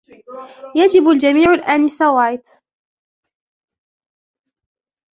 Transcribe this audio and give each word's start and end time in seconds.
يجب 0.75 1.07
الجميعُ 1.09 1.53
الآنسة 1.53 2.13
وايت. 2.13 2.47